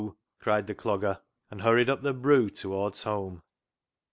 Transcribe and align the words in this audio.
"cried 0.41 0.65
the 0.65 0.73
Clogger, 0.73 1.21
and 1.51 1.61
hurried 1.61 1.87
up 1.87 2.01
the" 2.01 2.11
broo" 2.25 2.49
towards 2.49 3.03
home. 3.03 3.43